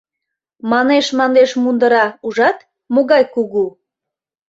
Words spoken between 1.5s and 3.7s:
мундыра, ужат, могай кугу.